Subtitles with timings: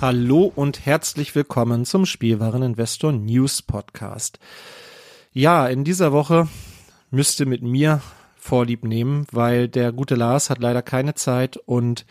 [0.00, 4.38] Hallo und herzlich willkommen zum Spielwareninvestor News Podcast.
[5.32, 6.46] Ja, in dieser Woche
[7.10, 8.00] müsste mit mir
[8.36, 12.06] Vorlieb nehmen, weil der gute Lars hat leider keine Zeit und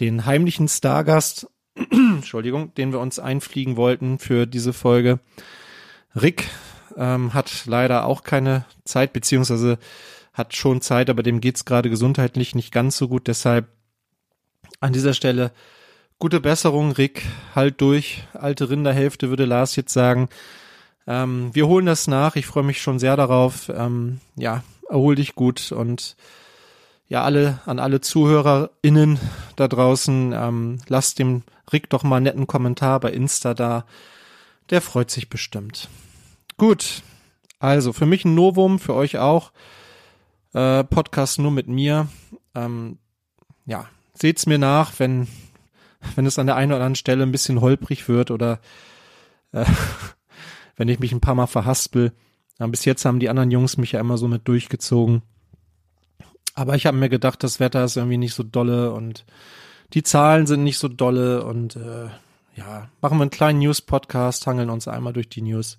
[0.00, 1.46] den heimlichen Stargast,
[1.90, 5.20] Entschuldigung, den wir uns einfliegen wollten für diese Folge,
[6.16, 6.48] Rick,
[6.96, 9.78] ähm, hat leider auch keine Zeit, beziehungsweise
[10.32, 13.26] hat schon Zeit, aber dem geht's gerade gesundheitlich nicht ganz so gut.
[13.26, 13.68] Deshalb
[14.80, 15.52] an dieser Stelle
[16.20, 17.22] Gute Besserung, Rick.
[17.54, 18.24] Halt durch.
[18.34, 20.28] Alte Rinderhälfte, würde Lars jetzt sagen.
[21.06, 22.36] Ähm, wir holen das nach.
[22.36, 23.70] Ich freue mich schon sehr darauf.
[23.74, 26.16] Ähm, ja, erhol dich gut und
[27.08, 29.18] ja, alle, an alle ZuhörerInnen
[29.56, 31.42] da draußen, ähm, lasst dem
[31.72, 33.86] Rick doch mal einen netten Kommentar bei Insta da.
[34.68, 35.88] Der freut sich bestimmt.
[36.58, 37.00] Gut.
[37.60, 39.52] Also, für mich ein Novum, für euch auch.
[40.52, 42.08] Äh, Podcast nur mit mir.
[42.54, 42.98] Ähm,
[43.64, 45.26] ja, seht's mir nach, wenn
[46.14, 48.60] wenn es an der einen oder anderen Stelle ein bisschen holprig wird oder
[49.52, 49.64] äh,
[50.76, 52.12] wenn ich mich ein paar Mal verhaspel.
[52.58, 55.22] Ja, bis jetzt haben die anderen Jungs mich ja immer so mit durchgezogen.
[56.54, 59.24] Aber ich habe mir gedacht, das Wetter ist irgendwie nicht so dolle und
[59.94, 62.08] die Zahlen sind nicht so dolle und äh,
[62.56, 65.78] ja, machen wir einen kleinen News-Podcast, hangeln uns einmal durch die News.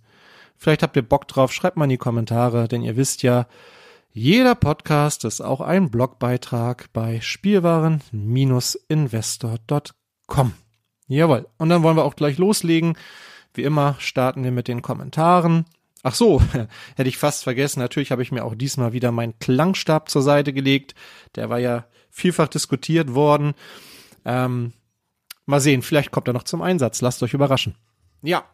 [0.58, 3.48] Vielleicht habt ihr Bock drauf, schreibt mal in die Kommentare, denn ihr wisst ja,
[4.14, 10.01] jeder Podcast ist auch ein Blogbeitrag bei Spielwaren-investor.com
[10.32, 10.54] komm.
[11.08, 11.46] Jawohl.
[11.58, 12.98] Und dann wollen wir auch gleich loslegen.
[13.54, 15.66] Wie immer starten wir mit den Kommentaren.
[16.04, 16.42] Ach so,
[16.96, 17.82] hätte ich fast vergessen.
[17.82, 20.96] Natürlich habe ich mir auch diesmal wieder meinen Klangstab zur Seite gelegt.
[21.36, 23.56] Der war ja vielfach diskutiert worden.
[24.24, 24.72] Ähm,
[25.46, 27.02] mal sehen, vielleicht kommt er noch zum Einsatz.
[27.02, 27.76] Lasst euch überraschen.
[28.22, 28.46] Ja.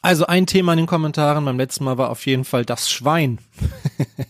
[0.00, 3.40] Also ein Thema in den Kommentaren beim letzten Mal war auf jeden Fall das Schwein.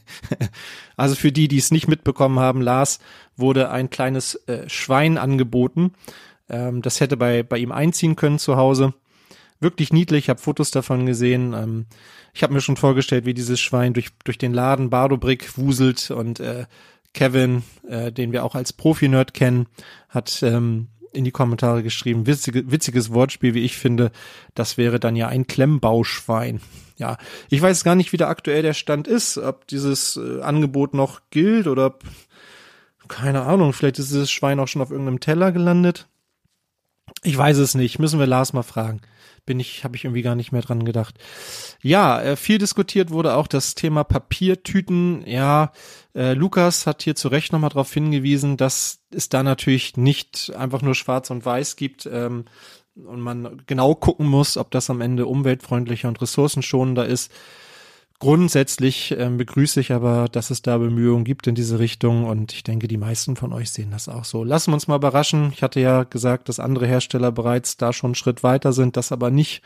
[0.97, 2.99] also für die, die es nicht mitbekommen haben, Lars
[3.37, 5.93] wurde ein kleines äh, Schwein angeboten.
[6.53, 8.95] Ähm, das hätte bei, bei ihm einziehen können zu Hause
[9.63, 11.55] wirklich niedlich, ich habe Fotos davon gesehen.
[11.55, 11.87] Ähm,
[12.35, 16.41] ich habe mir schon vorgestellt, wie dieses Schwein durch, durch den Laden Bardobrick wuselt und
[16.41, 16.67] äh,
[17.15, 19.67] Kevin, äh, den wir auch als Profi-Nerd kennen,
[20.09, 24.13] hat ähm, in die Kommentare geschrieben, witzige, witziges Wortspiel, wie ich finde,
[24.55, 26.61] das wäre dann ja ein Klemmbauschwein.
[26.97, 27.19] Ja,
[27.51, 31.21] ich weiß gar nicht, wie da aktuell der Stand ist, ob dieses äh, Angebot noch
[31.31, 31.99] gilt oder
[33.09, 36.09] keine Ahnung, vielleicht ist dieses Schwein auch schon auf irgendeinem Teller gelandet.
[37.23, 39.01] Ich weiß es nicht, müssen wir Lars mal fragen
[39.45, 41.17] bin ich, habe ich irgendwie gar nicht mehr dran gedacht.
[41.83, 45.25] Ja, äh, viel diskutiert wurde auch das Thema Papiertüten.
[45.27, 45.73] Ja,
[46.15, 50.83] äh, Lukas hat hier zu Recht nochmal darauf hingewiesen, dass es da natürlich nicht einfach
[50.83, 52.07] nur Schwarz und Weiß gibt.
[52.07, 52.45] Ähm,
[52.95, 57.33] und man genau gucken muss, ob das am Ende umweltfreundlicher und ressourcenschonender ist.
[58.23, 62.63] Grundsätzlich ähm, begrüße ich aber, dass es da Bemühungen gibt in diese Richtung und ich
[62.63, 64.45] denke, die meisten von euch sehen das auch so.
[64.45, 65.51] Lassen wir uns mal überraschen.
[65.53, 69.11] Ich hatte ja gesagt, dass andere Hersteller bereits da schon einen Schritt weiter sind, das
[69.11, 69.63] aber nicht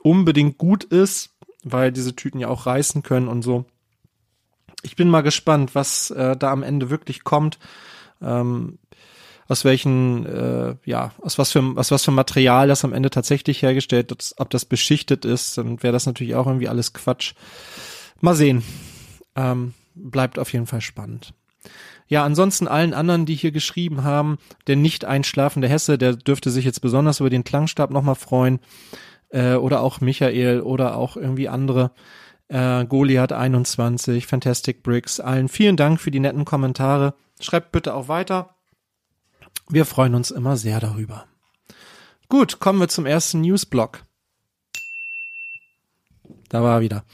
[0.00, 1.34] unbedingt gut ist,
[1.64, 3.66] weil diese Tüten ja auch reißen können und so.
[4.80, 7.58] Ich bin mal gespannt, was äh, da am Ende wirklich kommt.
[8.22, 8.78] Ähm,
[9.48, 13.62] aus welchen, äh, ja, aus was für, aus was für Material das am Ende tatsächlich
[13.62, 17.34] hergestellt ist, ob das beschichtet ist, dann wäre das natürlich auch irgendwie alles Quatsch.
[18.20, 18.62] Mal sehen.
[19.36, 21.32] Ähm, bleibt auf jeden Fall spannend.
[22.08, 24.38] Ja, ansonsten allen anderen, die hier geschrieben haben,
[24.68, 28.60] der nicht einschlafende Hesse, der dürfte sich jetzt besonders über den Klangstab nochmal freuen.
[29.30, 31.90] Äh, oder auch Michael oder auch irgendwie andere.
[32.48, 37.14] Äh, Goliath 21, Fantastic Bricks, allen vielen Dank für die netten Kommentare.
[37.40, 38.55] Schreibt bitte auch weiter.
[39.68, 41.26] Wir freuen uns immer sehr darüber.
[42.28, 44.04] Gut, kommen wir zum ersten Newsblock.
[46.48, 47.04] Da war er wieder.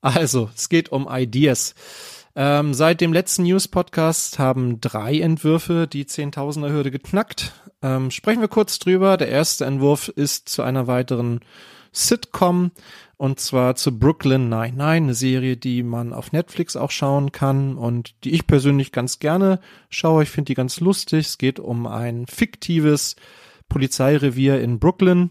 [0.00, 1.74] Also, es geht um Ideas.
[2.36, 7.52] Ähm, seit dem letzten News-Podcast haben drei Entwürfe die Zehntausender-Hürde geknackt.
[7.82, 9.16] Ähm, sprechen wir kurz drüber.
[9.16, 11.40] Der erste Entwurf ist zu einer weiteren
[11.92, 12.70] Sitcom
[13.16, 18.14] und zwar zu Brooklyn Nine-Nine, eine Serie, die man auf Netflix auch schauen kann und
[18.24, 19.60] die ich persönlich ganz gerne
[19.90, 20.22] schaue.
[20.22, 21.26] Ich finde die ganz lustig.
[21.26, 23.16] Es geht um ein fiktives
[23.68, 25.30] Polizeirevier in Brooklyn.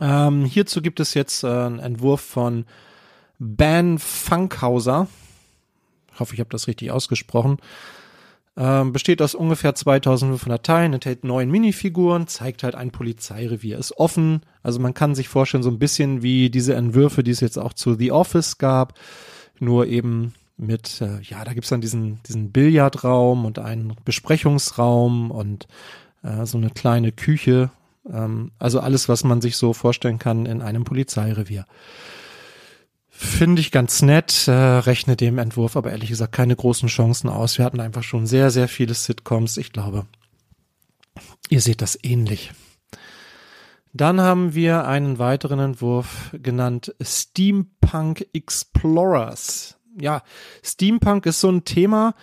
[0.00, 2.64] Ähm, hierzu gibt es jetzt äh, einen Entwurf von
[3.38, 5.08] Ben Funkhauser.
[6.12, 7.58] Ich hoffe, ich habe das richtig ausgesprochen.
[8.58, 14.40] Ähm, besteht aus ungefähr 2500 Teilen, enthält neun Minifiguren, zeigt halt ein Polizeirevier, ist offen.
[14.62, 17.74] Also man kann sich vorstellen, so ein bisschen wie diese Entwürfe, die es jetzt auch
[17.74, 18.94] zu The Office gab,
[19.58, 25.68] nur eben mit, äh, ja, da gibt's dann diesen, diesen Billardraum und einen Besprechungsraum und
[26.22, 27.70] äh, so eine kleine Küche.
[28.10, 31.66] Ähm, also alles, was man sich so vorstellen kann in einem Polizeirevier.
[33.18, 37.56] Finde ich ganz nett, äh, rechne dem Entwurf aber ehrlich gesagt keine großen Chancen aus.
[37.56, 39.56] Wir hatten einfach schon sehr, sehr viele Sitcoms.
[39.56, 40.06] Ich glaube,
[41.48, 42.52] ihr seht das ähnlich.
[43.94, 49.78] Dann haben wir einen weiteren Entwurf genannt Steampunk Explorers.
[49.98, 50.22] Ja,
[50.62, 52.14] Steampunk ist so ein Thema.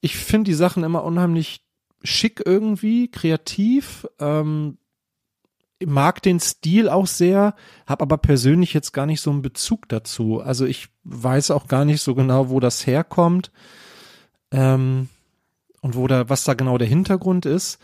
[0.00, 1.64] Ich finde die Sachen immer unheimlich
[2.02, 4.04] schick irgendwie, kreativ.
[4.18, 4.78] Ähm,
[5.84, 7.54] mag den Stil auch sehr,
[7.86, 10.40] habe aber persönlich jetzt gar nicht so einen Bezug dazu.
[10.40, 13.50] Also ich weiß auch gar nicht so genau, wo das herkommt
[14.50, 15.08] ähm,
[15.80, 17.78] und wo da, was da genau der Hintergrund ist.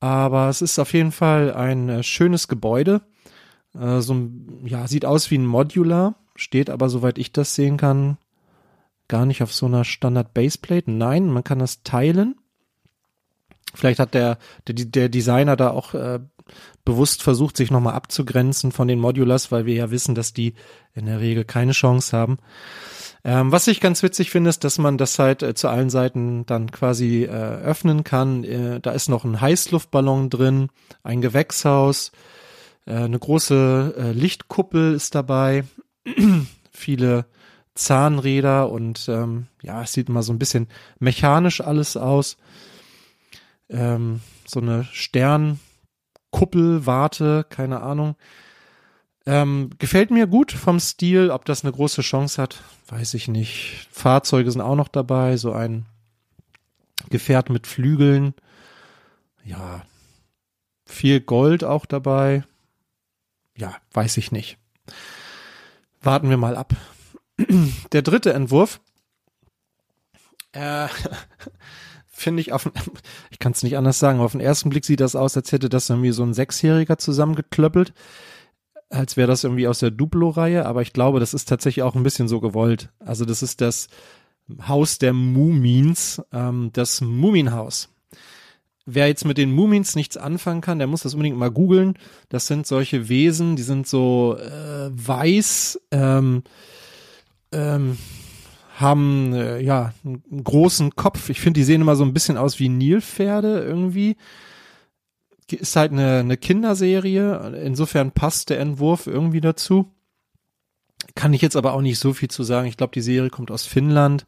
[0.00, 3.02] Aber es ist auf jeden Fall ein äh, schönes Gebäude.
[3.74, 7.76] Äh, so ein, ja, sieht aus wie ein Modular, steht aber, soweit ich das sehen
[7.76, 8.16] kann,
[9.08, 10.90] gar nicht auf so einer Standard Baseplate.
[10.90, 12.36] Nein, man kann das teilen.
[13.74, 16.20] Vielleicht hat der, der, der Designer da auch äh,
[16.84, 20.54] bewusst versucht, sich nochmal abzugrenzen von den Modulars, weil wir ja wissen, dass die
[20.94, 22.38] in der Regel keine Chance haben.
[23.24, 26.46] Ähm, was ich ganz witzig finde, ist, dass man das halt äh, zu allen Seiten
[26.46, 28.44] dann quasi äh, öffnen kann.
[28.44, 30.68] Äh, da ist noch ein Heißluftballon drin,
[31.02, 32.12] ein Gewächshaus,
[32.86, 35.64] äh, eine große äh, Lichtkuppel ist dabei,
[36.72, 37.26] viele
[37.74, 42.36] Zahnräder und ähm, ja, es sieht immer so ein bisschen mechanisch alles aus.
[43.68, 45.60] Ähm, so eine Stern,
[46.30, 48.16] Kuppel, Warte, keine Ahnung.
[49.26, 51.30] Ähm, gefällt mir gut vom Stil.
[51.30, 53.88] Ob das eine große Chance hat, weiß ich nicht.
[53.90, 55.36] Fahrzeuge sind auch noch dabei.
[55.36, 55.86] So ein
[57.10, 58.34] Gefährt mit Flügeln.
[59.44, 59.84] Ja.
[60.86, 62.44] Viel Gold auch dabei.
[63.56, 64.56] Ja, weiß ich nicht.
[66.00, 66.74] warten wir mal ab.
[67.92, 68.80] Der dritte Entwurf,
[70.52, 70.88] äh,
[72.18, 72.70] finde ich auf,
[73.30, 75.68] ich kann es nicht anders sagen, auf den ersten Blick sieht das aus, als hätte
[75.68, 77.92] das irgendwie so ein Sechsjähriger zusammengeklöppelt,
[78.90, 82.02] als wäre das irgendwie aus der Duplo-Reihe, aber ich glaube, das ist tatsächlich auch ein
[82.02, 82.90] bisschen so gewollt.
[82.98, 83.88] Also das ist das
[84.66, 87.90] Haus der Mumins, ähm, das Muminhaus.
[88.86, 91.98] Wer jetzt mit den Mumins nichts anfangen kann, der muss das unbedingt mal googeln.
[92.30, 96.42] Das sind solche Wesen, die sind so äh, weiß, ähm,
[97.52, 97.98] ähm,
[98.80, 101.28] haben äh, ja einen großen Kopf.
[101.30, 104.16] Ich finde, die sehen immer so ein bisschen aus wie Nilpferde irgendwie.
[105.50, 107.60] Ist halt eine, eine Kinderserie.
[107.64, 109.90] Insofern passt der Entwurf irgendwie dazu.
[111.14, 112.68] Kann ich jetzt aber auch nicht so viel zu sagen.
[112.68, 114.26] Ich glaube, die Serie kommt aus Finnland.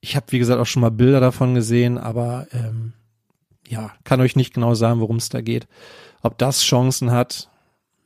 [0.00, 2.92] Ich habe, wie gesagt, auch schon mal Bilder davon gesehen, aber ähm,
[3.68, 5.66] ja, kann euch nicht genau sagen, worum es da geht.
[6.22, 7.48] Ob das Chancen hat.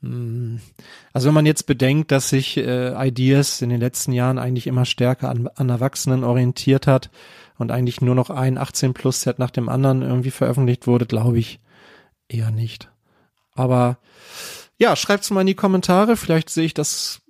[0.03, 0.61] Hm.
[1.12, 4.85] Also wenn man jetzt bedenkt, dass sich äh, Ideas in den letzten Jahren eigentlich immer
[4.85, 7.11] stärker an, an Erwachsenen orientiert hat
[7.59, 11.38] und eigentlich nur noch ein 18 Plus Set nach dem anderen irgendwie veröffentlicht wurde, glaube
[11.38, 11.61] ich
[12.29, 12.91] eher nicht.
[13.55, 13.99] Aber
[14.79, 16.17] ja, schreibt's mal in die Kommentare.
[16.17, 17.23] Vielleicht sehe ich das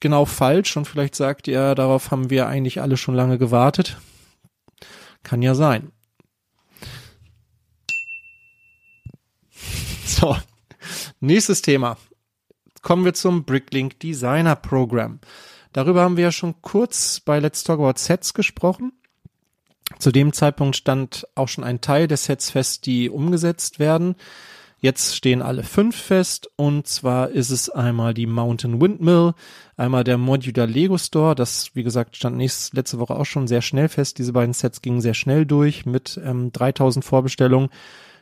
[0.00, 3.98] genau falsch und vielleicht sagt ihr, darauf haben wir eigentlich alle schon lange gewartet.
[5.22, 5.90] Kann ja sein.
[10.04, 10.36] So,
[11.20, 11.96] nächstes Thema.
[12.82, 15.20] Kommen wir zum Bricklink Designer Program.
[15.72, 18.92] Darüber haben wir ja schon kurz bei Let's Talk About Sets gesprochen.
[20.00, 24.16] Zu dem Zeitpunkt stand auch schon ein Teil der Sets fest, die umgesetzt werden.
[24.80, 29.34] Jetzt stehen alle fünf fest und zwar ist es einmal die Mountain Windmill,
[29.76, 33.62] einmal der Modular Lego Store, das wie gesagt stand nächst, letzte Woche auch schon sehr
[33.62, 34.18] schnell fest.
[34.18, 37.68] Diese beiden Sets gingen sehr schnell durch mit ähm, 3000 Vorbestellungen.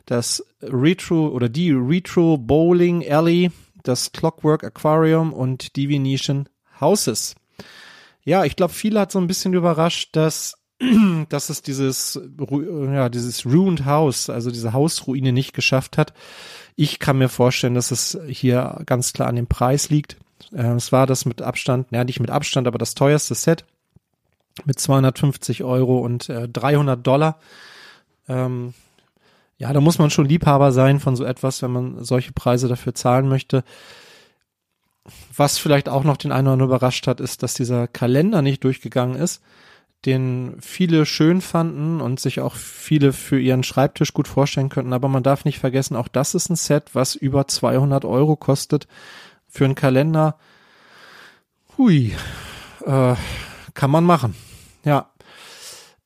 [0.05, 3.53] Das Retro oder die Retro Bowling Alley,
[3.83, 6.49] das Clockwork Aquarium und die Venetian
[6.81, 7.35] Houses.
[8.23, 10.55] Ja, ich glaube, viele hat so ein bisschen überrascht, dass
[11.29, 16.15] dass es dieses, ja, dieses Ruined House, also diese Hausruine nicht geschafft hat.
[16.75, 20.17] Ich kann mir vorstellen, dass es hier ganz klar an dem Preis liegt.
[20.53, 23.65] Äh, es war das mit Abstand, ja nicht mit Abstand, aber das teuerste Set
[24.65, 27.39] mit 250 Euro und äh, 300 Dollar.
[28.29, 28.75] Ähm,
[29.61, 32.95] ja, da muss man schon Liebhaber sein von so etwas, wenn man solche Preise dafür
[32.95, 33.63] zahlen möchte.
[35.37, 38.65] Was vielleicht auch noch den einen oder anderen überrascht hat, ist, dass dieser Kalender nicht
[38.65, 39.43] durchgegangen ist
[40.07, 44.95] den viele schön fanden und sich auch viele für ihren Schreibtisch gut vorstellen könnten.
[44.95, 48.89] Aber man darf nicht vergessen, auch das ist ein Set, was über 200 Euro kostet
[49.47, 50.39] für einen Kalender.
[51.77, 52.15] Hui,
[52.87, 53.15] äh,
[53.75, 54.35] kann man machen.
[54.85, 55.11] Ja.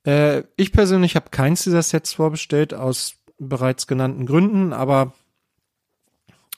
[0.05, 5.13] Äh, ich persönlich habe keins dieser Sets vorbestellt aus bereits genannten Gründen, aber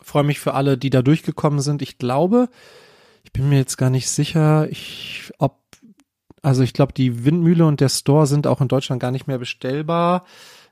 [0.03, 1.83] freue mich für alle, die da durchgekommen sind.
[1.83, 2.49] Ich glaube,
[3.25, 5.61] ich bin mir jetzt gar nicht sicher, ich, ob
[6.43, 9.39] also ich glaube, die Windmühle und der Store sind auch in Deutschland gar nicht mehr
[9.39, 10.25] bestellbar.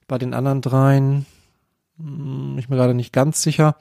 [0.07, 1.27] Bei den anderen dreien
[1.99, 3.77] hm, ich mir gerade nicht ganz sicher.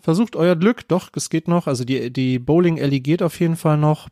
[0.00, 1.66] Versucht euer Glück, doch, es geht noch.
[1.66, 4.08] Also die, die Bowling Alley geht auf jeden Fall noch.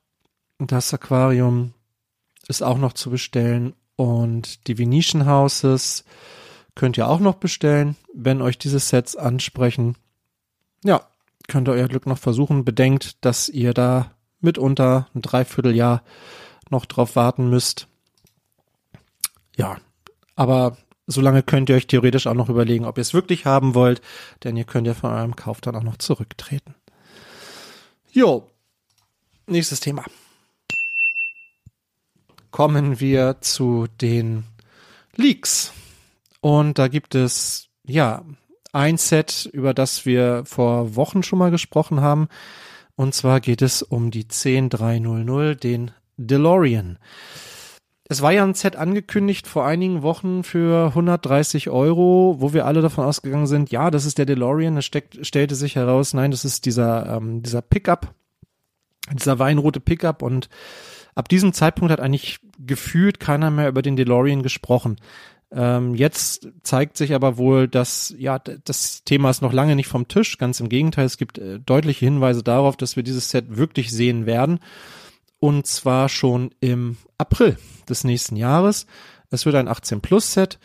[0.59, 1.75] Das Aquarium
[2.49, 3.75] ist auch noch zu bestellen.
[3.97, 6.05] Und die Venetian Houses
[6.75, 9.97] könnt ihr auch noch bestellen, wenn euch diese Sets ansprechen.
[10.85, 11.09] Ja,
[11.49, 12.65] könnt ihr euer Glück noch versuchen.
[12.65, 16.03] Bedenkt, dass ihr da mitunter ein Dreivierteljahr
[16.71, 17.87] noch drauf warten müsst.
[19.57, 19.77] Ja,
[20.35, 20.77] aber
[21.07, 24.01] solange könnt ihr euch theoretisch auch noch überlegen, ob ihr es wirklich haben wollt,
[24.45, 26.75] denn ihr könnt ja von eurem Kauf dann auch noch zurücktreten.
[28.11, 28.51] Jo,
[29.47, 30.05] nächstes Thema.
[32.51, 34.45] Kommen wir zu den
[35.17, 35.73] Leaks.
[36.43, 38.25] Und da gibt es, ja,
[38.73, 42.29] ein Set, über das wir vor Wochen schon mal gesprochen haben.
[42.97, 46.99] Und zwar geht es um die 10300, den DeLorean.
[48.09, 52.83] Es war ja ein Set angekündigt vor einigen Wochen für 130 Euro, wo wir alle
[52.83, 54.77] davon ausgegangen sind, ja, das ist der DeLorean.
[54.77, 58.15] Es steckt, stellte sich heraus, nein, das ist dieser, ähm, dieser Pickup,
[59.13, 60.23] dieser weinrote Pickup.
[60.23, 60.49] Und
[61.15, 64.97] ab diesem Zeitpunkt hat eigentlich gefühlt keiner mehr über den DeLorean gesprochen.
[65.55, 70.09] Ähm, jetzt zeigt sich aber wohl, dass ja das Thema ist noch lange nicht vom
[70.09, 70.39] Tisch.
[70.39, 74.25] Ganz im Gegenteil, es gibt äh, deutliche Hinweise darauf, dass wir dieses Set wirklich sehen
[74.25, 74.61] werden.
[75.39, 78.87] Und zwar schon im April des nächsten Jahres.
[79.31, 80.59] Es wird ein 18 Plus Set.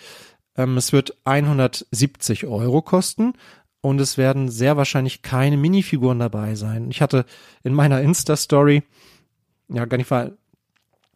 [0.55, 3.33] Ähm, es wird 170 Euro kosten.
[3.81, 6.89] Und es werden sehr wahrscheinlich keine Minifiguren dabei sein.
[6.91, 7.25] Ich hatte
[7.63, 8.83] in meiner Insta-Story,
[9.69, 10.11] ja, gar nicht,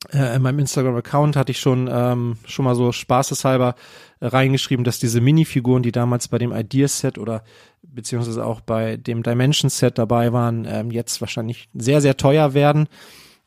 [0.09, 3.75] äh, in meinem Instagram-Account hatte ich schon ähm, schon mal so spaßeshalber
[4.19, 7.43] äh, reingeschrieben, dass diese Minifiguren, die damals bei dem Ideas-Set oder
[7.83, 12.87] beziehungsweise auch bei dem Dimension-Set dabei waren, ähm, jetzt wahrscheinlich sehr, sehr teuer werden,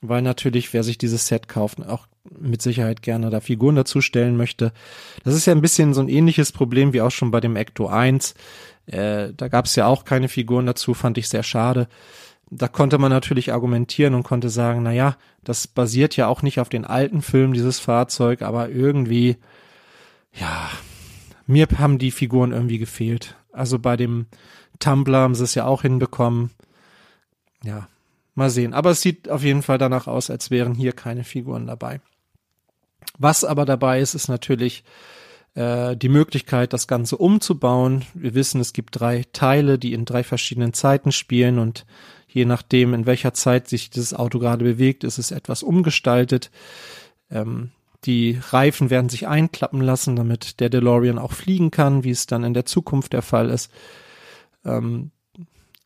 [0.00, 2.06] weil natürlich, wer sich dieses Set kauft, auch
[2.38, 4.72] mit Sicherheit gerne da Figuren dazu stellen möchte.
[5.24, 7.88] Das ist ja ein bisschen so ein ähnliches Problem wie auch schon bei dem Ecto
[7.88, 8.34] 1.
[8.86, 11.88] Äh, da gab es ja auch keine Figuren dazu, fand ich sehr schade
[12.56, 16.60] da konnte man natürlich argumentieren und konnte sagen, na ja, das basiert ja auch nicht
[16.60, 19.36] auf den alten Filmen, dieses Fahrzeug, aber irgendwie,
[20.32, 20.70] ja,
[21.46, 23.36] mir haben die Figuren irgendwie gefehlt.
[23.52, 24.26] Also bei dem
[24.78, 26.50] Tumblr haben sie es ja auch hinbekommen.
[27.62, 27.88] Ja,
[28.34, 28.74] mal sehen.
[28.74, 32.00] Aber es sieht auf jeden Fall danach aus, als wären hier keine Figuren dabei.
[33.18, 34.84] Was aber dabei ist, ist natürlich
[35.54, 38.04] äh, die Möglichkeit, das Ganze umzubauen.
[38.14, 41.86] Wir wissen, es gibt drei Teile, die in drei verschiedenen Zeiten spielen und
[42.34, 46.50] Je nachdem, in welcher Zeit sich dieses Auto gerade bewegt, ist es etwas umgestaltet.
[47.30, 47.70] Ähm,
[48.02, 52.42] die Reifen werden sich einklappen lassen, damit der DeLorean auch fliegen kann, wie es dann
[52.42, 53.70] in der Zukunft der Fall ist.
[54.64, 55.12] Ähm,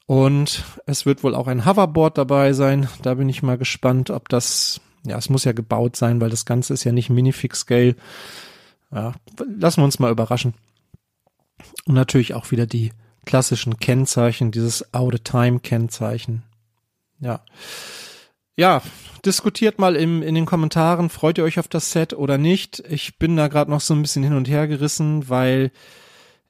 [0.07, 2.89] und es wird wohl auch ein Hoverboard dabei sein.
[3.03, 6.47] Da bin ich mal gespannt, ob das, ja, es muss ja gebaut sein, weil das
[6.47, 7.95] Ganze ist ja nicht Minifix-Scale.
[8.91, 9.13] Ja,
[9.55, 10.55] lassen wir uns mal überraschen.
[11.85, 12.91] Und natürlich auch wieder die
[13.29, 16.45] klassischen Kennzeichen, dieses Out-of-Time-Kennzeichen.
[17.21, 17.43] Ja.
[18.57, 18.81] Ja,
[19.23, 22.83] diskutiert mal im, in den Kommentaren, freut ihr euch auf das Set oder nicht?
[22.89, 25.73] Ich bin da gerade noch so ein bisschen hin und her gerissen, weil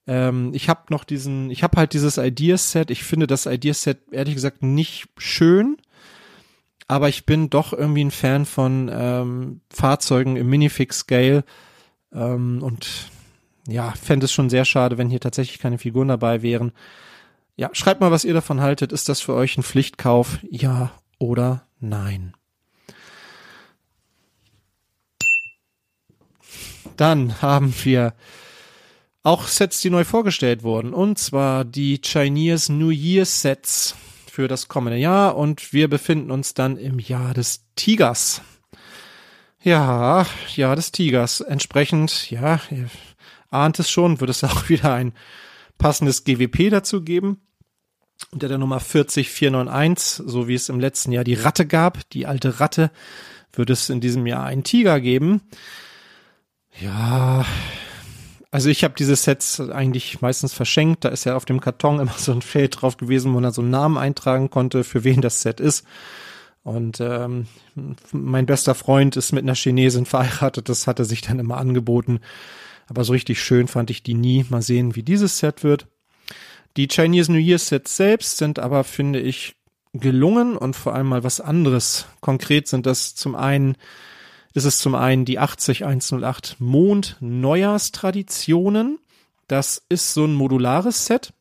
[0.06, 2.92] ähm, ich habe noch diesen, ich habe halt dieses Ideas-Set.
[2.92, 5.78] Ich finde das Ideas-Set ehrlich gesagt nicht schön,
[6.87, 11.42] aber ich bin doch irgendwie ein Fan von ähm, Fahrzeugen im Minifix-Scale
[12.12, 13.11] ähm, und
[13.68, 16.72] ja, fände es schon sehr schade, wenn hier tatsächlich keine Figuren dabei wären.
[17.56, 18.92] Ja, schreibt mal, was ihr davon haltet.
[18.92, 20.38] Ist das für euch ein Pflichtkauf?
[20.48, 22.34] Ja oder nein?
[26.96, 28.14] Dann haben wir
[29.22, 30.94] auch Sets, die neu vorgestellt wurden.
[30.94, 33.94] Und zwar die Chinese New Year Sets
[34.30, 35.37] für das kommende Jahr.
[35.37, 38.40] Und wir befinden uns dann im Jahr des Tigers.
[39.62, 41.40] Ja, Jahr des Tigers.
[41.40, 42.61] Entsprechend, ja,
[43.50, 45.12] ahnt es schon, wird es auch wieder ein
[45.78, 47.40] passendes GWP dazu geben.
[48.32, 52.58] Unter der Nummer 40491, so wie es im letzten Jahr die Ratte gab, die alte
[52.58, 52.90] Ratte,
[53.52, 55.40] wird es in diesem Jahr einen Tiger geben.
[56.80, 57.44] Ja,
[58.50, 61.04] also ich habe diese Sets eigentlich meistens verschenkt.
[61.04, 63.62] Da ist ja auf dem Karton immer so ein Feld drauf gewesen, wo man so
[63.62, 65.87] einen Namen eintragen konnte, für wen das Set ist.
[66.62, 67.46] Und ähm,
[68.12, 70.68] mein bester Freund ist mit einer Chinesin verheiratet.
[70.68, 72.20] Das hatte sich dann immer angeboten.
[72.88, 74.44] Aber so richtig schön fand ich die nie.
[74.48, 75.87] Mal sehen, wie dieses Set wird.
[76.77, 79.57] Die Chinese New Year Sets selbst sind aber, finde ich,
[79.92, 82.07] gelungen und vor allem mal was anderes.
[82.20, 83.77] Konkret sind das zum einen,
[84.55, 88.98] ist es zum einen die 80108 Mond Neujahrstraditionen.
[89.48, 91.33] Das ist so ein modulares Set.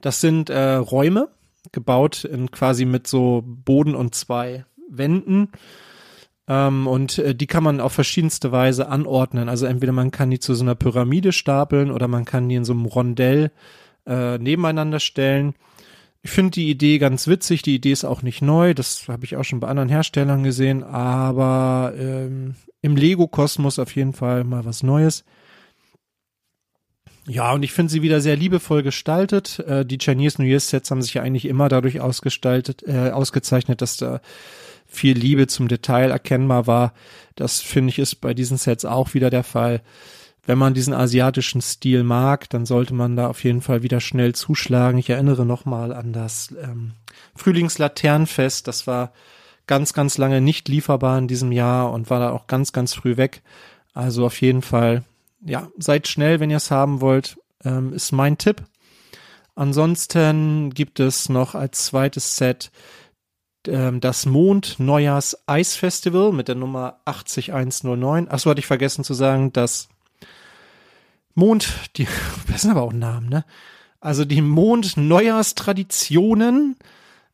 [0.00, 1.30] Das sind äh, Räume,
[1.72, 5.50] gebaut in quasi mit so Boden und zwei Wänden
[6.48, 9.48] ähm, und äh, die kann man auf verschiedenste Weise anordnen.
[9.48, 12.64] Also entweder man kann die zu so einer Pyramide stapeln oder man kann die in
[12.64, 13.50] so einem Rondell
[14.06, 15.54] äh, nebeneinander stellen.
[16.22, 17.62] Ich finde die Idee ganz witzig.
[17.62, 18.74] Die Idee ist auch nicht neu.
[18.74, 20.82] Das habe ich auch schon bei anderen Herstellern gesehen.
[20.82, 25.24] Aber ähm, im Lego-Kosmos auf jeden Fall mal was Neues.
[27.28, 29.58] Ja, und ich finde sie wieder sehr liebevoll gestaltet.
[29.60, 33.82] Äh, die Chinese New Year Sets haben sich ja eigentlich immer dadurch ausgestaltet, äh, ausgezeichnet,
[33.82, 34.20] dass da
[34.86, 36.92] viel Liebe zum Detail erkennbar war.
[37.34, 39.82] Das finde ich ist bei diesen Sets auch wieder der Fall.
[40.46, 44.34] Wenn man diesen asiatischen Stil mag, dann sollte man da auf jeden Fall wieder schnell
[44.34, 44.98] zuschlagen.
[44.98, 46.92] Ich erinnere nochmal an das ähm,
[47.34, 48.68] Frühlingslaternenfest.
[48.68, 49.12] Das war
[49.66, 53.16] ganz, ganz lange nicht lieferbar in diesem Jahr und war da auch ganz, ganz früh
[53.16, 53.42] weg.
[53.92, 55.02] Also auf jeden Fall,
[55.44, 58.62] ja, seid schnell, wenn ihr es haben wollt, ähm, ist mein Tipp.
[59.56, 62.70] Ansonsten gibt es noch als zweites Set
[63.66, 68.28] das Mond Neujahrs Eisfestival mit der Nummer 80109.
[68.28, 69.88] Achso, hatte ich vergessen zu sagen, das
[71.34, 72.08] Mond, die,
[72.50, 73.44] das sind aber auch Namen, ne?
[74.00, 76.76] Also die Mond Neujahrstraditionen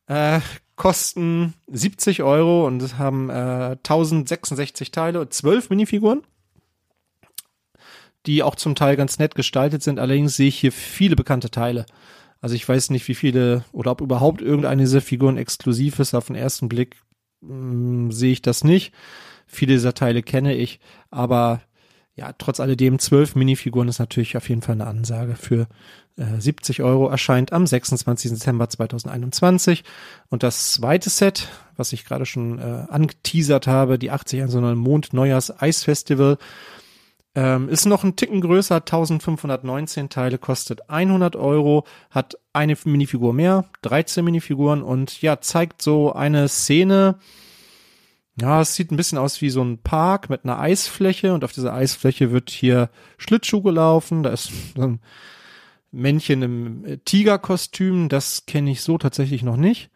[0.07, 0.39] äh,
[0.75, 6.23] kosten 70 Euro und haben äh, 1066 Teile und 12 Minifiguren,
[8.25, 9.99] die auch zum Teil ganz nett gestaltet sind.
[9.99, 11.85] Allerdings sehe ich hier viele bekannte Teile.
[12.43, 16.13] Also ich weiß nicht, wie viele oder ob überhaupt irgendeine dieser Figuren exklusiv ist.
[16.13, 16.97] Auf den ersten Blick
[17.39, 18.93] mh, hm, sehe ich das nicht.
[19.47, 21.61] Viele dieser Teile kenne ich, aber
[22.15, 25.67] ja, trotz alledem zwölf Minifiguren ist natürlich auf jeden Fall eine Ansage für
[26.17, 28.31] äh, 70 Euro erscheint am 26.
[28.31, 29.85] Dezember 2021.
[30.29, 34.57] Und das zweite Set, was ich gerade schon äh, angeteasert habe, die 80 an so
[34.57, 36.37] einem Mond-Neujahrs Eisfestival,
[37.35, 43.65] ähm, ist noch ein Ticken größer, 1519 Teile, kostet 100 Euro, hat eine Minifigur mehr,
[43.81, 47.17] 13 Minifiguren und ja, zeigt so eine Szene,
[48.39, 51.51] ja, es sieht ein bisschen aus wie so ein Park mit einer Eisfläche und auf
[51.51, 54.23] dieser Eisfläche wird hier Schlittschuh gelaufen.
[54.23, 54.99] Da ist so ein
[55.91, 58.09] Männchen im Tigerkostüm.
[58.09, 59.91] Das kenne ich so tatsächlich noch nicht.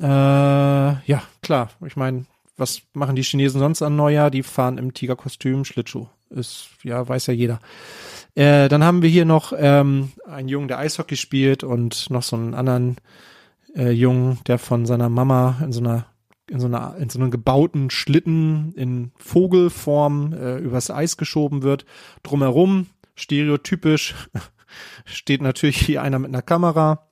[0.00, 1.70] Äh, ja, klar.
[1.86, 2.24] Ich meine,
[2.56, 4.30] was machen die Chinesen sonst an Neujahr?
[4.30, 6.06] Die fahren im Tigerkostüm Schlittschuh.
[6.30, 7.60] Ist, ja, weiß ja jeder.
[8.34, 12.36] Äh, dann haben wir hier noch ähm, einen Jungen, der Eishockey spielt und noch so
[12.36, 12.96] einen anderen
[13.74, 16.06] äh, Jungen, der von seiner Mama in so einer
[16.48, 21.86] in so einer in so einem gebauten Schlitten in Vogelform äh, übers Eis geschoben wird.
[22.22, 24.14] Drumherum stereotypisch
[25.04, 27.08] steht natürlich hier einer mit einer Kamera.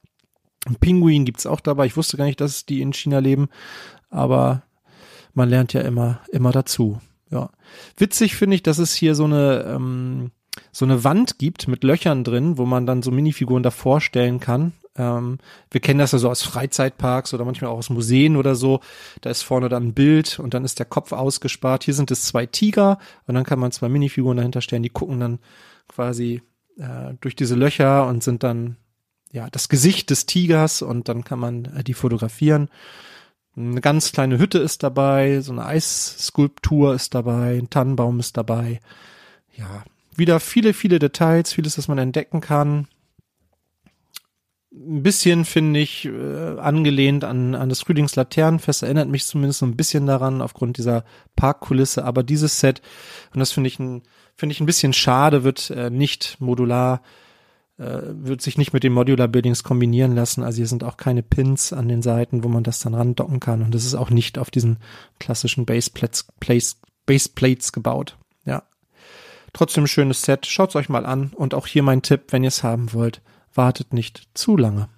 [0.66, 1.87] Ein Pinguin gibt's auch dabei.
[1.87, 3.48] Ich wusste gar nicht, dass die in China leben,
[4.09, 4.62] aber
[5.33, 7.00] man lernt ja immer immer dazu.
[7.35, 7.51] Ja,
[7.97, 10.31] witzig finde ich, dass es hier so eine ähm,
[10.70, 14.73] so eine Wand gibt mit Löchern drin, wo man dann so Minifiguren davor stellen kann.
[14.97, 18.79] Ähm, wir kennen das ja so aus Freizeitparks oder manchmal auch aus Museen oder so.
[19.20, 21.83] Da ist vorne dann ein Bild und dann ist der Kopf ausgespart.
[21.83, 24.85] Hier sind es zwei Tiger und dann kann man zwei Minifiguren dahinter stellen.
[24.85, 25.40] Die gucken dann
[25.88, 26.40] quasi
[26.79, 28.77] äh, durch diese Löcher und sind dann
[29.33, 32.68] ja das Gesicht des Tigers und dann kann man äh, die fotografieren.
[33.57, 38.81] Eine ganz kleine Hütte ist dabei, so eine Eisskulptur ist dabei, ein Tannenbaum ist dabei.
[39.57, 39.85] Ja,
[40.17, 42.88] wieder viele, viele Details, vieles, das man entdecken kann.
[44.73, 49.77] Ein bisschen, finde ich, äh, angelehnt an, an das Frühlingslaternenfest, erinnert mich zumindest so ein
[49.77, 51.05] bisschen daran, aufgrund dieser
[51.37, 52.83] Parkkulisse, aber dieses Set,
[53.33, 54.03] und das finde ich ein,
[54.35, 57.03] finde ich ein bisschen schade, wird äh, nicht modular,
[57.77, 61.73] wird sich nicht mit den Modular Buildings kombinieren lassen, also hier sind auch keine Pins
[61.73, 64.51] an den Seiten, wo man das dann randocken kann, und das ist auch nicht auf
[64.51, 64.79] diesen
[65.19, 68.63] klassischen Baseplates, Place, gebaut, ja.
[69.53, 72.63] Trotzdem schönes Set, schaut's euch mal an, und auch hier mein Tipp, wenn ihr es
[72.63, 73.23] haben wollt,
[73.55, 74.89] wartet nicht zu lange.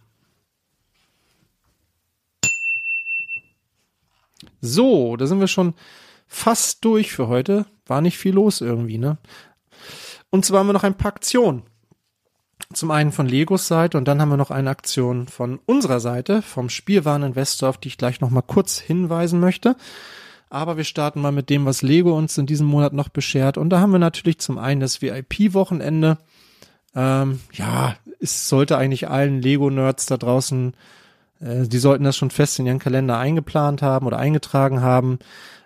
[4.60, 5.74] So, da sind wir schon
[6.26, 7.66] fast durch für heute.
[7.86, 9.18] War nicht viel los irgendwie, ne?
[10.30, 11.62] Und zwar haben wir noch ein paar Aktionen.
[12.72, 16.42] Zum einen von Legos Seite und dann haben wir noch eine Aktion von unserer Seite,
[16.42, 19.76] vom Spielwareninvestor, auf die ich gleich noch mal kurz hinweisen möchte.
[20.48, 23.58] Aber wir starten mal mit dem, was Lego uns in diesem Monat noch beschert.
[23.58, 26.18] Und da haben wir natürlich zum einen das VIP-Wochenende.
[26.94, 30.74] Ähm, ja, es sollte eigentlich allen Lego-Nerds da draußen,
[31.40, 35.18] äh, die sollten das schon fest in ihren Kalender eingeplant haben oder eingetragen haben.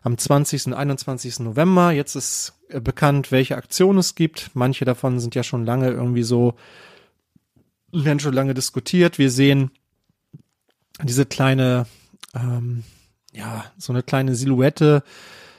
[0.02, 0.68] Am 20.
[0.68, 1.40] und 21.
[1.40, 1.92] November.
[1.92, 4.50] Jetzt ist bekannt, welche Aktionen es gibt.
[4.54, 6.54] Manche davon sind ja schon lange irgendwie so,
[7.92, 9.18] werden schon lange diskutiert.
[9.18, 9.70] Wir sehen
[11.02, 11.86] diese kleine,
[12.34, 12.84] ähm,
[13.32, 15.02] ja, so eine kleine Silhouette,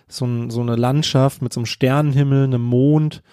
[0.07, 3.23] so, ein, so eine Landschaft mit so einem Sternenhimmel, einem Mond,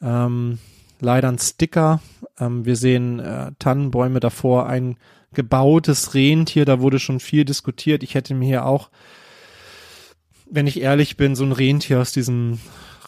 [0.00, 0.58] ähm,
[1.00, 2.00] leider ein Sticker.
[2.38, 4.96] Ähm, wir sehen äh, Tannenbäume davor, ein
[5.34, 8.02] gebautes Rentier, da wurde schon viel diskutiert.
[8.02, 8.90] Ich hätte mir hier auch,
[10.50, 12.60] wenn ich ehrlich bin, so ein Rentier aus diesem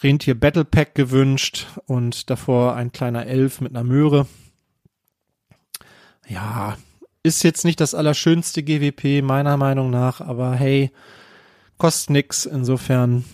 [0.03, 4.27] Rentier Battle Pack gewünscht und davor ein kleiner Elf mit einer Möhre.
[6.29, 6.77] Ja,
[7.23, 10.91] ist jetzt nicht das allerschönste GWP meiner Meinung nach, aber hey,
[11.79, 12.47] kostet nix.
[12.47, 13.25] Insofern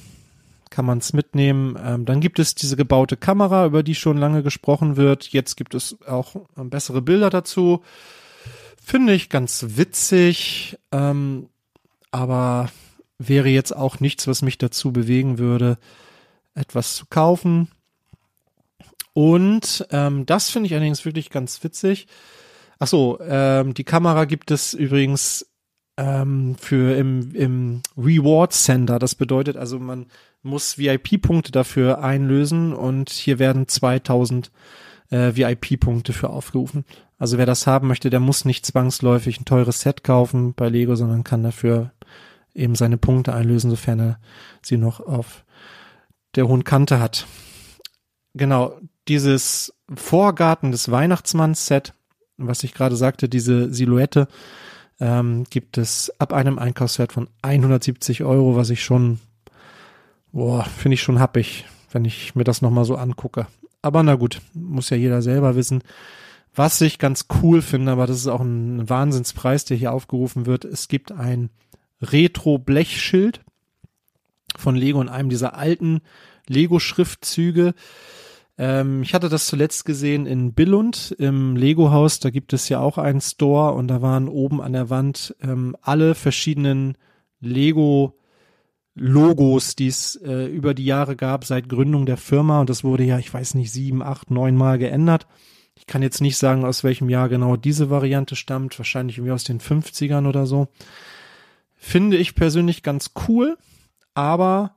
[0.70, 1.76] kann man es mitnehmen.
[1.84, 5.28] Ähm, dann gibt es diese gebaute Kamera, über die schon lange gesprochen wird.
[5.28, 7.82] Jetzt gibt es auch äh, bessere Bilder dazu.
[8.82, 11.48] Finde ich ganz witzig, ähm,
[12.12, 12.70] aber
[13.18, 15.78] wäre jetzt auch nichts, was mich dazu bewegen würde,
[16.54, 17.68] etwas zu kaufen.
[19.12, 22.06] Und ähm, das finde ich allerdings wirklich ganz witzig.
[22.78, 25.46] Ach so, ähm, die Kamera gibt es übrigens
[25.96, 28.98] ähm, für im, im Reward Center.
[28.98, 30.06] Das bedeutet also, man
[30.42, 34.50] muss VIP-Punkte dafür einlösen und hier werden 2000
[35.10, 36.84] äh, VIP-Punkte für aufgerufen.
[37.18, 40.94] Also wer das haben möchte, der muss nicht zwangsläufig ein teures Set kaufen bei Lego,
[40.94, 41.92] sondern kann dafür
[42.54, 44.18] eben seine Punkte einlösen, sofern er
[44.62, 45.44] sie noch auf
[46.36, 47.26] der hohen Kante hat.
[48.34, 51.94] Genau, dieses Vorgarten des Weihnachtsmanns-Set,
[52.36, 54.28] was ich gerade sagte, diese Silhouette,
[55.00, 59.18] ähm, gibt es ab einem Einkaufswert von 170 Euro, was ich schon
[60.32, 63.46] Boah, finde ich schon happig, wenn ich mir das nochmal so angucke.
[63.82, 65.82] Aber na gut, muss ja jeder selber wissen.
[66.54, 70.64] Was ich ganz cool finde, aber das ist auch ein Wahnsinnspreis, der hier aufgerufen wird.
[70.64, 71.50] Es gibt ein
[72.00, 73.40] Retro-Blechschild
[74.60, 76.00] von Lego in einem dieser alten
[76.48, 77.74] Lego-Schriftzüge.
[78.58, 82.20] Ähm, ich hatte das zuletzt gesehen in Billund im Lego-Haus.
[82.20, 85.76] Da gibt es ja auch einen Store und da waren oben an der Wand ähm,
[85.80, 86.96] alle verschiedenen
[87.40, 88.18] Lego
[88.94, 93.04] Logos, die es äh, über die Jahre gab seit Gründung der Firma und das wurde
[93.04, 95.26] ja, ich weiß nicht, sieben, acht, neun Mal geändert.
[95.74, 99.44] Ich kann jetzt nicht sagen, aus welchem Jahr genau diese Variante stammt, wahrscheinlich irgendwie aus
[99.44, 100.68] den 50ern oder so.
[101.76, 103.56] Finde ich persönlich ganz cool,
[104.14, 104.74] aber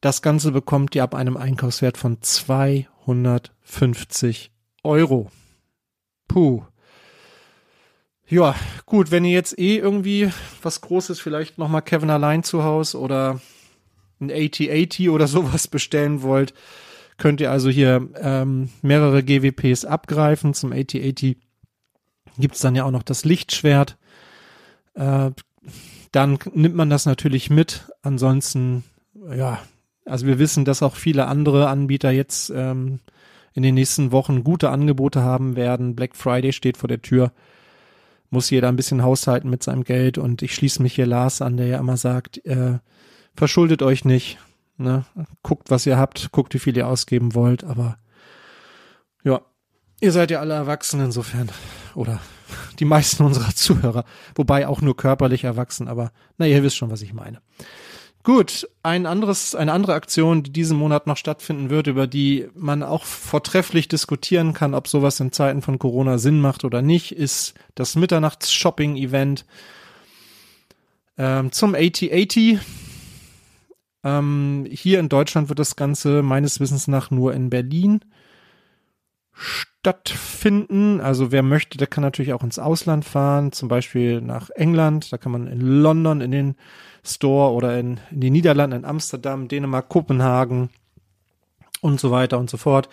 [0.00, 5.30] das Ganze bekommt ihr ab einem Einkaufswert von 250 Euro.
[6.28, 6.64] Puh.
[8.26, 8.54] Ja,
[8.86, 10.30] gut, wenn ihr jetzt eh irgendwie
[10.62, 13.40] was Großes, vielleicht nochmal Kevin allein zu Hause oder
[14.20, 16.54] ein AT-80 oder sowas bestellen wollt,
[17.16, 20.54] könnt ihr also hier ähm, mehrere GWPs abgreifen.
[20.54, 21.36] Zum AT-80
[22.38, 23.96] gibt's dann ja auch noch das Lichtschwert.
[24.94, 25.30] Äh,
[26.14, 27.90] dann nimmt man das natürlich mit.
[28.02, 28.84] Ansonsten,
[29.34, 29.58] ja,
[30.04, 33.00] also wir wissen, dass auch viele andere Anbieter jetzt ähm,
[33.52, 35.96] in den nächsten Wochen gute Angebote haben werden.
[35.96, 37.32] Black Friday steht vor der Tür
[38.34, 41.56] muss jeder ein bisschen haushalten mit seinem Geld und ich schließe mich hier Lars an,
[41.56, 42.78] der ja immer sagt, äh,
[43.34, 44.38] verschuldet euch nicht,
[44.76, 45.04] ne?
[45.42, 47.96] guckt, was ihr habt, guckt, wie viel ihr ausgeben wollt, aber
[49.22, 49.40] ja,
[50.00, 51.48] ihr seid ja alle erwachsen insofern
[51.96, 52.20] oder
[52.78, 54.04] die meisten unserer Zuhörer,
[54.34, 57.40] wobei auch nur körperlich erwachsen, aber na, ihr wisst schon, was ich meine.
[58.24, 62.82] Gut, ein anderes, eine andere Aktion, die diesen Monat noch stattfinden wird, über die man
[62.82, 67.52] auch vortrefflich diskutieren kann, ob sowas in Zeiten von Corona Sinn macht oder nicht, ist
[67.74, 69.44] das Mitternachts-Shopping-Event
[71.18, 72.60] ähm, zum AT80.
[74.04, 78.00] Ähm, hier in Deutschland wird das Ganze meines Wissens nach nur in Berlin
[79.34, 81.00] stattfinden.
[81.00, 85.12] Also wer möchte, der kann natürlich auch ins Ausland fahren, zum Beispiel nach England.
[85.12, 86.56] Da kann man in London in den
[87.04, 90.70] Store oder in, in die Niederlanden, in Amsterdam, Dänemark, Kopenhagen
[91.80, 92.88] und so weiter und so fort.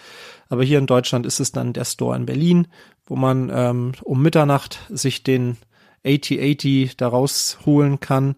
[0.49, 2.67] Aber hier in Deutschland ist es dann der Store in Berlin,
[3.05, 5.57] wo man ähm, um Mitternacht sich den
[6.03, 8.35] AT80 da rausholen kann.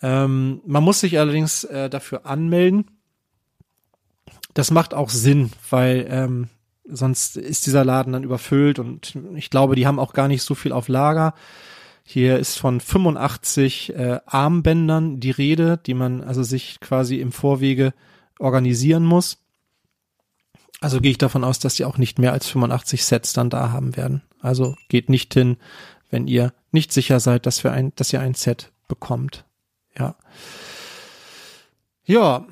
[0.00, 2.86] Ähm, man muss sich allerdings äh, dafür anmelden.
[4.54, 6.48] Das macht auch Sinn, weil ähm,
[6.90, 10.54] sonst ist dieser Laden dann überfüllt und ich glaube, die haben auch gar nicht so
[10.54, 11.34] viel auf Lager.
[12.04, 17.92] Hier ist von 85 äh, Armbändern die Rede, die man also sich quasi im Vorwege
[18.38, 19.38] organisieren muss.
[20.80, 23.72] Also gehe ich davon aus, dass die auch nicht mehr als 85 Sets dann da
[23.72, 24.22] haben werden.
[24.40, 25.56] Also geht nicht hin,
[26.10, 29.44] wenn ihr nicht sicher seid, dass, wir ein, dass ihr ein Set bekommt.
[29.98, 30.14] Ja.
[32.04, 32.46] Ja.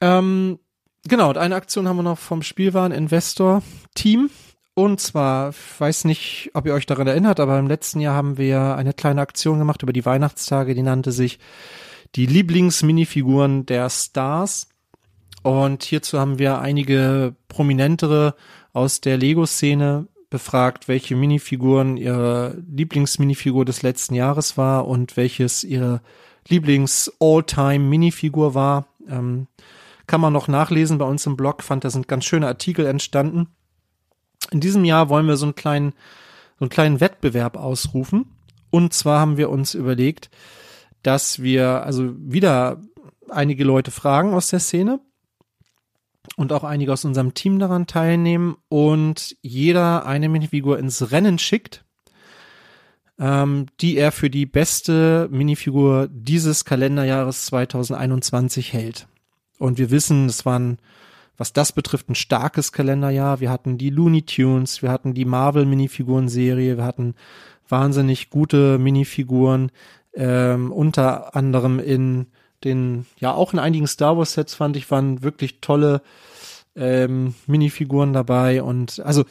[0.00, 0.58] Ähm,
[1.08, 3.62] genau, und eine Aktion haben wir noch vom Spielwaren-Investor
[3.94, 4.28] Team.
[4.74, 8.36] Und zwar, ich weiß nicht, ob ihr euch daran erinnert, aber im letzten Jahr haben
[8.36, 11.38] wir eine kleine Aktion gemacht über die Weihnachtstage, die nannte sich
[12.14, 14.68] die Lieblingsminifiguren der Stars.
[15.42, 18.34] Und hierzu haben wir einige prominentere
[18.74, 26.02] aus der Lego-Szene befragt, welche Minifiguren ihre Lieblingsminifigur des letzten Jahres war und welches ihre
[26.48, 28.86] Lieblings-All-Time-Minifigur war.
[29.08, 29.46] Ähm,
[30.06, 33.48] kann man noch nachlesen bei uns im Blog, fand da sind ganz schöne Artikel entstanden.
[34.50, 35.92] In diesem Jahr wollen wir so einen kleinen,
[36.58, 38.26] so einen kleinen Wettbewerb ausrufen.
[38.70, 40.30] Und zwar haben wir uns überlegt,
[41.02, 42.82] dass wir also wieder
[43.28, 45.00] einige Leute fragen aus der Szene
[46.36, 51.84] und auch einige aus unserem Team daran teilnehmen und jeder eine Minifigur ins Rennen schickt,
[53.18, 59.06] ähm, die er für die beste Minifigur dieses Kalenderjahres 2021 hält.
[59.58, 60.78] Und wir wissen, es waren
[61.36, 63.40] was das betrifft, ein starkes Kalenderjahr.
[63.40, 67.14] Wir hatten die Looney Tunes, wir hatten die Marvel Minifiguren-Serie, wir hatten
[67.68, 69.70] wahnsinnig gute Minifiguren,
[70.14, 72.26] ähm, unter anderem in
[72.64, 76.00] den, ja auch in einigen Star Wars Sets fand ich, waren wirklich tolle
[76.74, 79.24] ähm, Minifiguren dabei und also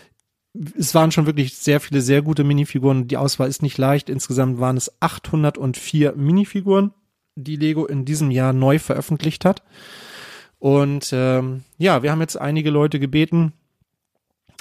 [0.78, 3.10] es waren schon wirklich sehr viele sehr gute Minifiguren.
[3.10, 4.10] Die Auswahl ist nicht leicht.
[4.10, 6.94] Insgesamt waren es 804 Minifiguren,
[7.36, 9.64] die Lego in diesem Jahr neu veröffentlicht hat.
[10.66, 13.54] Und ähm, ja, wir haben jetzt einige Leute gebeten,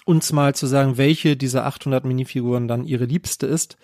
[0.04, 3.78] uns mal zu sagen, welche dieser 800 Minifiguren dann ihre liebste ist.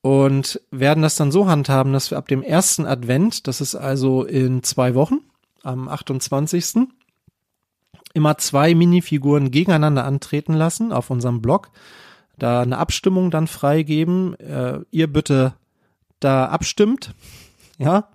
[0.00, 4.24] Und werden das dann so handhaben, dass wir ab dem ersten Advent, das ist also
[4.24, 5.20] in zwei Wochen,
[5.62, 6.88] am 28.
[8.12, 11.70] immer zwei Minifiguren gegeneinander antreten lassen auf unserem Blog.
[12.38, 14.34] Da eine Abstimmung dann freigeben.
[14.40, 15.54] Äh, ihr bitte
[16.18, 17.14] da abstimmt.
[17.78, 18.10] Ja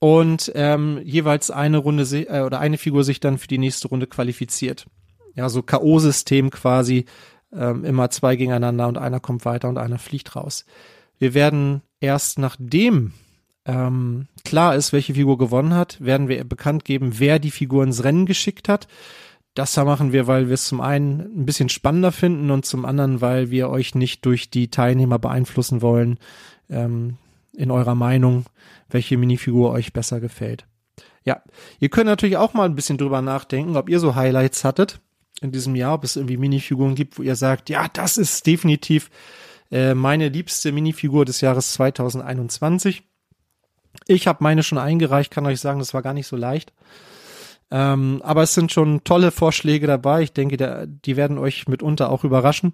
[0.00, 4.06] und ähm, jeweils eine Runde äh, oder eine Figur sich dann für die nächste Runde
[4.06, 4.86] qualifiziert.
[5.36, 7.04] Ja, so K.O.-System quasi,
[7.52, 10.64] ähm, immer zwei gegeneinander und einer kommt weiter und einer fliegt raus.
[11.18, 13.12] Wir werden erst nachdem
[13.66, 18.02] ähm, klar ist, welche Figur gewonnen hat, werden wir bekannt geben, wer die Figur ins
[18.02, 18.88] Rennen geschickt hat.
[19.54, 22.86] Das da machen wir, weil wir es zum einen ein bisschen spannender finden und zum
[22.86, 26.18] anderen, weil wir euch nicht durch die Teilnehmer beeinflussen wollen
[26.70, 27.18] ähm,
[27.60, 28.46] in eurer Meinung,
[28.88, 30.66] welche Minifigur euch besser gefällt.
[31.24, 31.42] Ja,
[31.78, 35.00] ihr könnt natürlich auch mal ein bisschen drüber nachdenken, ob ihr so Highlights hattet
[35.42, 39.10] in diesem Jahr, ob es irgendwie Minifiguren gibt, wo ihr sagt, ja, das ist definitiv
[39.70, 43.02] äh, meine liebste Minifigur des Jahres 2021.
[44.06, 46.72] Ich habe meine schon eingereicht, kann euch sagen, das war gar nicht so leicht.
[47.70, 50.22] Ähm, aber es sind schon tolle Vorschläge dabei.
[50.22, 52.72] Ich denke, der, die werden euch mitunter auch überraschen.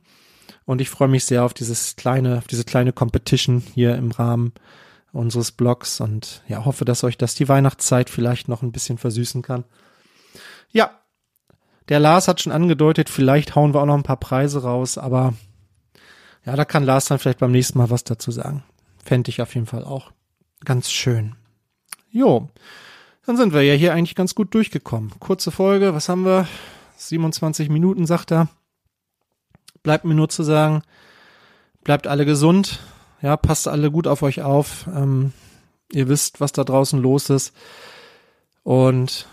[0.65, 4.53] Und ich freue mich sehr auf dieses kleine, auf diese kleine Competition hier im Rahmen
[5.13, 9.43] unseres Blogs und ja, hoffe, dass euch das die Weihnachtszeit vielleicht noch ein bisschen versüßen
[9.43, 9.65] kann.
[10.71, 10.91] Ja,
[11.89, 15.35] der Lars hat schon angedeutet, vielleicht hauen wir auch noch ein paar Preise raus, aber
[16.45, 18.63] ja, da kann Lars dann vielleicht beim nächsten Mal was dazu sagen.
[19.03, 20.13] Fände ich auf jeden Fall auch
[20.65, 21.35] ganz schön.
[22.11, 22.49] Jo,
[23.25, 25.13] dann sind wir ja hier eigentlich ganz gut durchgekommen.
[25.19, 26.47] Kurze Folge, was haben wir?
[26.97, 28.49] 27 Minuten, sagt er.
[29.87, 30.83] Bleibt mir nur zu sagen,
[31.85, 32.81] bleibt alle gesund,
[33.23, 34.89] ja, passt alle gut auf euch auf.
[34.89, 35.33] Ähm,
[35.93, 37.53] ihr wisst, was da draußen los ist.
[38.65, 39.29] Und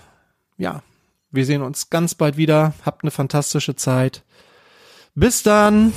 [0.60, 0.84] ja,
[1.32, 2.76] wir sehen uns ganz bald wieder.
[2.86, 4.22] Habt eine fantastische Zeit.
[5.16, 5.92] Bis dann.